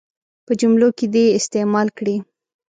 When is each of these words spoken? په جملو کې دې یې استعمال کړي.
په 0.45 0.51
جملو 0.59 0.89
کې 0.97 1.05
دې 1.13 1.23
یې 1.29 1.35
استعمال 1.39 1.87
کړي. 1.97 2.17